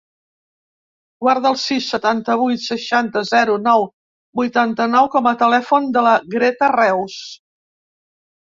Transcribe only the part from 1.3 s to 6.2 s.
el sis, setanta-vuit, seixanta, zero, nou, vuitanta-nou com a telèfon de la